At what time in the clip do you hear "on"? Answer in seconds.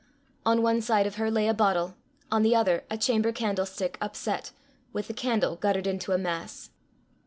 0.47-0.63, 2.31-2.41